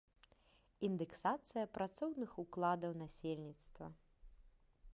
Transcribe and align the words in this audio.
Індэксацыя 0.87 1.65
працоўных 1.75 2.31
укладаў 2.45 2.91
насельніцтва. 3.05 3.85